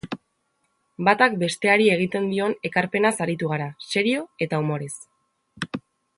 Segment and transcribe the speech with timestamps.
[1.07, 4.93] Batak besteari egiten dion ekarpenaz aritu gara, serio eta umorez.